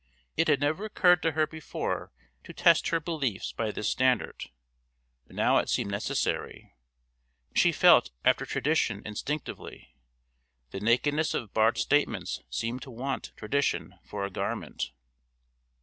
It 0.35 0.47
had 0.47 0.59
never 0.59 0.83
occurred 0.85 1.21
to 1.21 1.33
her 1.33 1.45
before 1.45 2.11
to 2.45 2.53
test 2.53 2.87
her 2.87 2.99
beliefs 2.99 3.51
by 3.51 3.69
this 3.69 3.87
standard, 3.87 4.49
but 5.27 5.35
now 5.35 5.59
it 5.59 5.69
seemed 5.69 5.91
necessary; 5.91 6.73
she 7.53 7.71
felt 7.71 8.09
after 8.25 8.43
tradition 8.43 9.03
instinctively. 9.05 9.93
The 10.71 10.79
nakedness 10.79 11.35
of 11.35 11.53
Bart's 11.53 11.81
statements 11.81 12.41
seemed 12.49 12.81
to 12.81 12.89
want 12.89 13.31
tradition 13.37 13.93
for 14.03 14.25
a 14.25 14.31
garment. 14.31 14.89